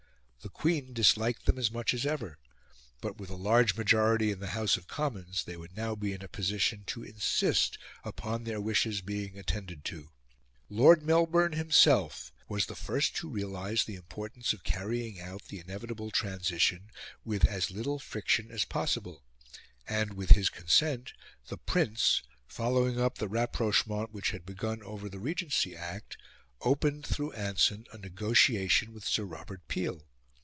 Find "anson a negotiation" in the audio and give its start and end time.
27.33-28.91